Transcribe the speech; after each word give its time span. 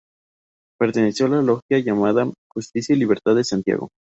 Perteneció 0.79 1.27
a 1.27 1.29
la 1.29 1.41
Logia 1.43 1.77
llamada 1.77 2.25
Justicia 2.51 2.95
y 2.95 2.97
Libertad 2.97 3.35
de 3.35 3.43
Santiago. 3.43 3.89